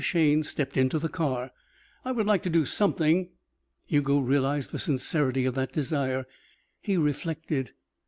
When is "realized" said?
4.17-4.71